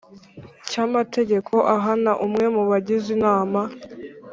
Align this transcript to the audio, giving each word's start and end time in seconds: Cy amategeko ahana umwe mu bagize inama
Cy 0.69 0.77
amategeko 0.85 1.53
ahana 1.75 2.11
umwe 2.25 2.45
mu 2.55 2.63
bagize 2.69 3.07
inama 3.17 3.61